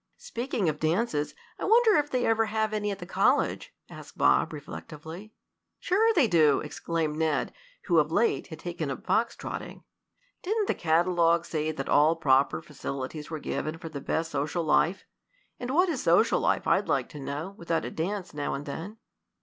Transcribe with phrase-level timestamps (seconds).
[0.17, 4.51] "Speaking of dances, I wonder if they ever have any at the college?" asked Bob,
[4.51, 5.31] reflectively.
[5.79, 9.83] "Sure they do!" exclaimed Ned, who of late had taken up fox trotting.
[10.41, 15.05] "Didn't the catalogue say that all proper facilities were given for the best social life.
[15.59, 18.97] And what is social life, I'd like to know, without a dance now and then?"